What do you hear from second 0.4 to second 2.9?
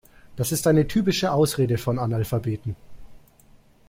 ist eine typische Ausrede von Analphabeten.